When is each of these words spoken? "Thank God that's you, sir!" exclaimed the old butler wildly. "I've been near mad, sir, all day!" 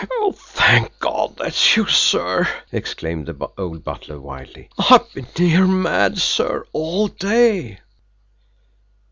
"Thank 0.35 0.97
God 0.97 1.35
that's 1.37 1.77
you, 1.77 1.85
sir!" 1.85 2.47
exclaimed 2.71 3.27
the 3.27 3.49
old 3.55 3.83
butler 3.83 4.19
wildly. 4.19 4.67
"I've 4.89 5.13
been 5.13 5.27
near 5.37 5.67
mad, 5.67 6.17
sir, 6.17 6.65
all 6.73 7.07
day!" 7.07 7.81